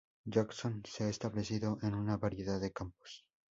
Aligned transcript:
Jackson 0.25 0.81
se 0.83 1.03
ha 1.03 1.09
establecido 1.09 1.77
en 1.83 1.93
una 1.93 2.17
variedad 2.17 2.59
de 2.59 2.71
campos. 2.71 3.23